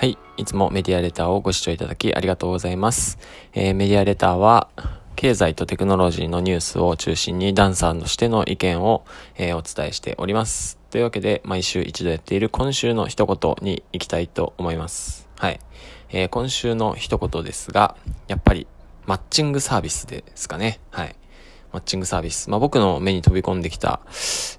[0.00, 0.16] はい。
[0.38, 3.18] いつもメディアレターをご視聴いただきありがとうございます。
[3.52, 4.70] えー、メディアレターは、
[5.14, 9.04] 経済とテクノロジーのニュースを中心にダンサーとしての意見を、
[9.36, 10.78] えー、お伝えしております。
[10.88, 15.28] というわけで、毎週一度やっている今週の一言に行きたいと思います。
[15.36, 15.60] はい。
[16.08, 17.94] えー、今週の一言ですが、
[18.26, 18.66] やっぱり、
[19.04, 20.80] マッチングサービスですかね。
[20.90, 21.14] はい。
[21.74, 22.48] マッチングサービス。
[22.48, 24.00] まあ、僕の目に飛び込んできた、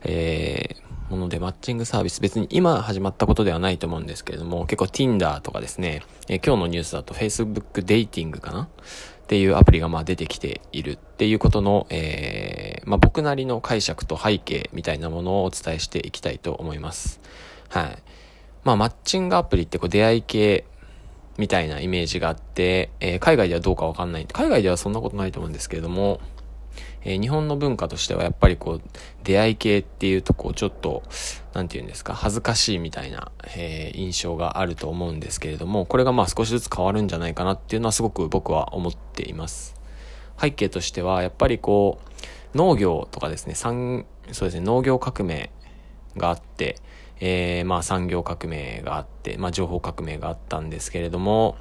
[0.04, 8.64] えー、もので、マッチングサービス、別に今始まったことではないと思うんですけれども、結構 Tinder とかですね、えー、今日のニュースだと Facebook デイティングかな？
[8.64, 8.68] っ
[9.28, 17.22] ていうアプリがまあ出てきているっていうことの、えー、まあ僕なりの解釈と背景みたいなものをお伝えしていきたいと思います。
[17.70, 17.98] はい。
[18.64, 20.66] まあマッチングアプリってこう出会い系
[21.38, 24.28] みたいなイメージがあって、えー、海外ではどうかわかんない。
[24.32, 26.20] 海外ではそんなことないと思うんですけれども、
[27.04, 28.82] えー、日本の文化としてはやっぱりこう、
[29.24, 31.04] 出会い系っていうとこう、ちょっと、
[31.54, 39.76] なんて言うんですか、恥ずかしいみたいな、えー、印象があると思うんですけれども、これがまあ少しずつ変わるんじゃないかなっていうのはすごく僕は思っています。
[40.40, 42.00] 背景としては、やっぱりこ
[42.54, 45.52] う、農業とかですね、産、そうですね、農業革命
[46.18, 46.76] があって、
[47.22, 51.56] えー、まあ産業革命があって、まあ情報革命があったんですけれども、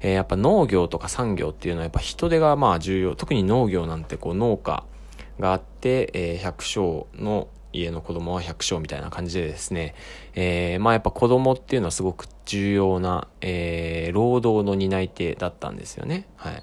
[0.00, 3.14] えー、やっぱ農業とか産業っていうのはやっぱ人手がまあ重要。
[3.14, 4.84] 特に農業なんてこう農家
[5.38, 9.94] があって、えー、百姓の家の子供は百姓みたいな感じでですね、
[10.34, 16.26] えー、まあやっぱ子供っていうのはすごく重要な、えー、労働の担い手だったんですよね。
[16.36, 16.62] はい。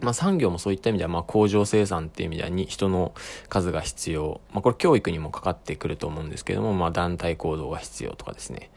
[0.00, 3.12] まあ産業もそういった意味では、まあ工場生産っていう意味ではに人の
[3.48, 4.40] 数が必要。
[4.52, 8.70] まあこれ教育にもかかってくると思うんですけども、まあ団体行動が必要とかですね。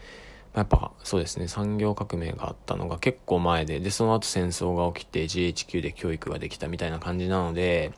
[0.53, 7.93] やっぱそうですね、産業革命があったのが結構前で、で、その後戦争が起きて GHQ で教育ができたみたいな感じなので、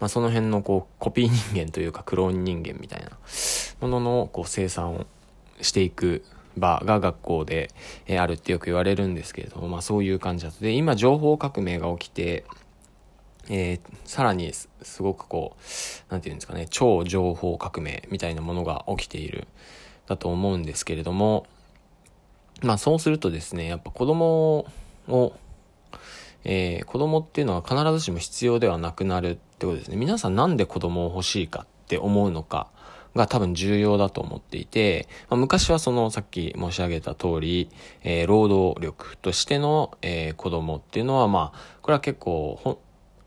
[0.00, 3.10] まあその辺のこう、コピー人間というかクローン人間みたいな
[3.82, 5.06] もののこう生産を
[5.60, 6.24] していく
[6.56, 7.68] 場が学校で、
[8.18, 10.60] あるってよく言われるんですけれども、まあそういう感じだと。
[10.60, 12.46] で、今情報革命が起きて、
[13.50, 14.68] えー、さらにす
[15.00, 19.46] ごくこう、なんていうんですかね、超情報革命みたいなものが起きている、
[20.06, 21.46] だと思うんですけれども、
[22.62, 24.66] まあそうするとですね、やっぱ子供
[25.08, 25.32] を、
[26.44, 29.96] えー、子供っていうのは必ずしも必要ではなくなるってことですね。
[29.96, 32.68] 皆さんなんで子供を欲しいかって思うのか
[33.14, 37.68] が多分重要だと思っていて、まあ、昔はそのさっき申し上げた通り、
[38.02, 42.80] えー、労働力としての、えー、子供っていうのはまあ、これは結構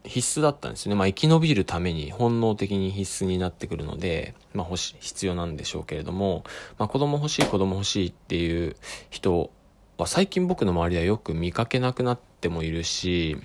[0.04, 0.96] 必須だったんですよね。
[0.96, 6.44] まあ、生き延びるために本能的に必須になってくるので、まあ、欲し、必要なんでしょうけれども、
[6.78, 8.76] まあ、子供欲しい子供欲しいっていう
[9.10, 9.52] 人
[9.98, 13.38] は最近僕の周りではよく見かけなくなってもいるし、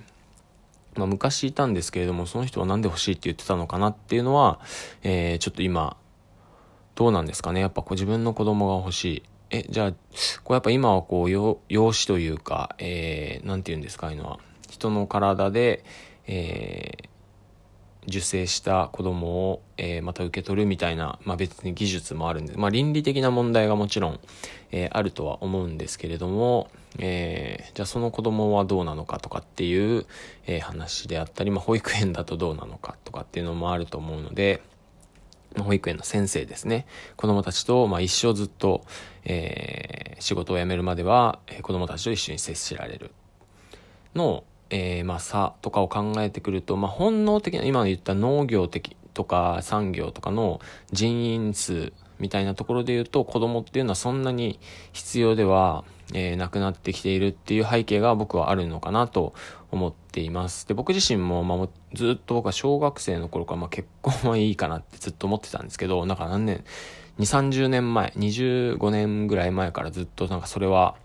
[0.95, 4.59] まあ、昔いたんですけれども、その人は何で欲しいって言ってたのかなっていうのは、
[5.03, 5.97] えー、ちょっと今、
[6.95, 7.61] どうなんですかね。
[7.61, 9.23] やっぱこう自分の子供が欲しい。
[9.51, 9.97] え、じゃあ、こ
[10.49, 11.59] うやっぱ今はこう、養
[11.93, 14.39] 子というか、えー、なんて言うんですか、ああいうのは。
[14.69, 15.85] 人の体で、
[16.27, 17.07] えー、
[18.07, 24.19] 受精した子供を、えー、また受け取るみたいな、まあ、別に技術もあるんで、まあ、倫理的な問題がもちろん、
[24.71, 30.05] えー、あるとは思うんですけれども、えー、じゃあその子供はどうなのかとかっていう、
[30.45, 34.61] え、話であったり、まあ、保育園だとどうなのかとかっていうのもあると思うので、
[35.55, 36.85] ま、保育園の先生ですね。
[37.17, 38.85] 子供たちと、まあ、一生ずっと、
[39.25, 43.11] え、仕事を辞めるまでは、えー、子供たちと一緒に接しられる
[44.15, 50.61] のを、えー、まあ、差とかを考えてくると、まあ、本能的な、今言った農業的とか産業とかの
[50.91, 54.59] 人員数みたいなところで言うと、子供っていうのはそんなに
[54.93, 55.83] 必要では、
[56.13, 59.33] えー、なくなってきているっていう背景が僕はあるのかなと
[59.71, 60.67] 思っています。
[60.67, 66.63] で、僕自身も、まあ、ずっと僕は小学生の頃から、まあ、結婚はいいかなってずっと思ってたんですけど、なんか何年、
[67.19, 70.95] 2、30年前、25年ぐらい前からずっとなんかそれは、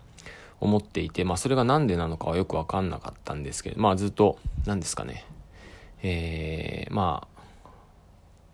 [0.63, 5.25] 思っていて、まあそれが何でなのかはよくわかんなかったんですけど、まあずっと、何ですかね、
[6.01, 7.43] えー、まあ、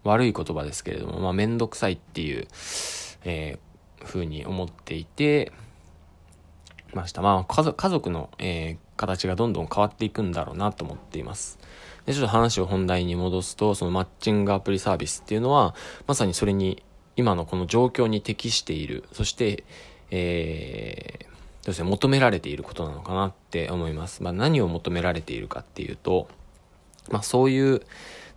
[0.03, 2.48] 悪い言葉ですけれども、まあめんどくさいっていう、
[3.24, 5.51] えー、風に思っていて、
[6.94, 7.22] ました。
[7.22, 11.60] まあ家族家族の、えー、形がどんどん変わっていくんだろうなと思っています。
[12.06, 15.75] で、ちょっと話を本題に戻すと、そのマッチングアプリサービスっていうのは、
[16.07, 16.83] まさにそれに、
[17.16, 19.04] 今のこの状況に適している。
[19.12, 19.66] そして、
[20.10, 21.29] えー、
[21.61, 24.23] そうですね、求められていることなのかなって思います。
[24.23, 26.29] まあ何を求められているかっていうと、
[27.11, 27.81] まあそういう、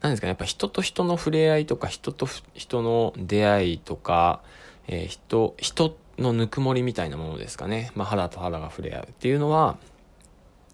[0.01, 4.43] 何ですかね、やっぱ人と人の触れ合いとか、人と人の出会いとか、
[4.89, 7.93] えー、人、人のぬくもりみたいなものですかね。
[7.95, 9.79] まあ肌と肌が触れ合うっていうのは、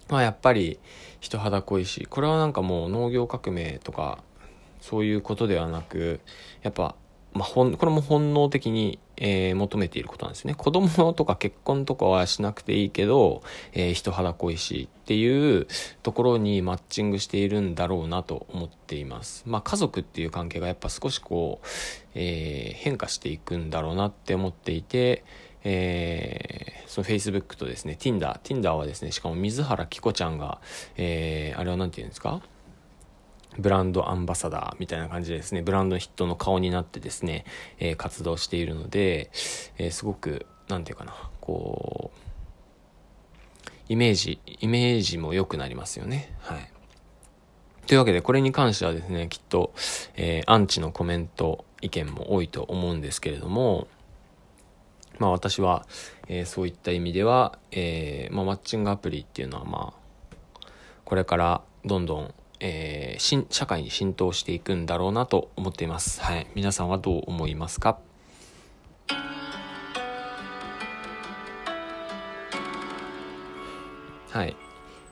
[0.09, 0.79] まあやっぱり
[1.19, 2.05] 人肌恋しい。
[2.07, 4.23] これはなんかもう農業革命とか、
[4.81, 6.19] そういうことではなく、
[6.63, 6.95] やっぱ
[7.33, 10.55] まあ、これも本能的に、えー、求めていることなんですね。
[10.55, 13.43] 子供とか結婚とかはしなくていいけど、
[13.73, 15.67] えー、人肌恋しいっていう
[16.03, 19.43] ところにマッチングしているんだろうなと思っています。
[19.45, 21.67] まあ、家族っていう関係がやっぱ少しこう、
[22.15, 25.25] えー、変化していくんだろうなって思っていて、
[25.65, 28.39] えー、その Facebook とですね、Tinder。
[28.41, 30.61] Tinder はですね、しかも水原希子ちゃんが、
[30.95, 32.41] えー、あれは何て言うんですか？
[33.57, 37.45] ブランドアンバサダーみたいな感じでですね、ブランドヒットの顔になってですね、
[37.79, 39.31] えー、活動しているので、
[39.77, 42.19] えー、すごく、なんていうかな、こう、
[43.89, 46.35] イメージ、イメージも良くなりますよね。
[46.39, 46.71] はい。
[47.87, 49.73] というわけで、これに関してはですね、きっと、
[50.15, 53.87] えー、アンチのコメント、意見も多いと思うんですけれども、
[55.17, 55.87] まあ私は、
[56.27, 60.67] えー、そういった意味では、えー、まあマッチングアプリっていうのはまあ、
[61.03, 66.21] これからどんどんえー、新、社会に浸透していくんだろうなと思っています。
[66.21, 66.47] はい。
[66.55, 67.99] 皆さんはどう思いますか？
[74.31, 74.55] はい。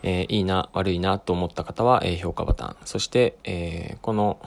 [0.04, 2.76] えー、いいな、悪いなと思った方は、えー、評価ボタン。
[2.86, 4.40] そして、えー、この、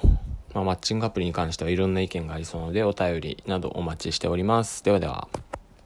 [0.54, 4.84] まあ、マッチングアプリに関してはいろんな意見がありそうなので、お便りなどお待ちしております。
[4.84, 5.28] ではでは。